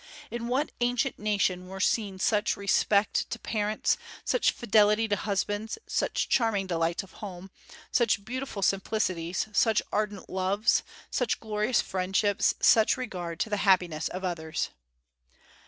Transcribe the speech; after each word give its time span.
In 0.31 0.47
what 0.47 0.71
ancient 0.81 1.19
nation 1.19 1.67
were 1.67 1.79
seen 1.79 2.17
such 2.17 2.57
respect 2.57 3.29
to 3.29 3.37
parents, 3.37 3.99
such 4.25 4.49
fidelity 4.51 5.07
to 5.07 5.15
husbands, 5.15 5.77
such 5.85 6.27
charming 6.27 6.65
delights 6.65 7.03
of 7.03 7.11
home, 7.21 7.51
such 7.91 8.25
beautiful 8.25 8.63
simplicities, 8.63 9.45
such 9.53 9.79
ardent 9.93 10.27
loves, 10.27 10.81
such 11.11 11.39
glorious 11.39 11.81
friendships, 11.81 12.55
such 12.59 12.97
regard 12.97 13.39
to 13.41 13.49
the 13.51 13.57
happiness 13.57 14.07
of 14.07 14.23
others! 14.25 14.69